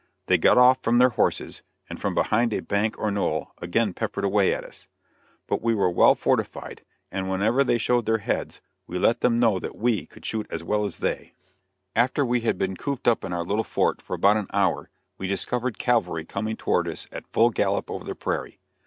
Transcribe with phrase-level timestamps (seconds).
[0.25, 4.23] They got off from their horses, and from behind a bank or knoll, again peppered
[4.23, 4.87] away at us;
[5.45, 9.59] but we were well fortified, and whenever they showed their heads we let them know
[9.59, 11.33] that we could shoot as well as they.
[11.35, 14.15] [Illustration: THE FIRE SIGNAL.] After we had been cooped up in our little fort, for
[14.15, 18.57] about an hour, we discovered cavalry coming toward us at full gallop over the prairie.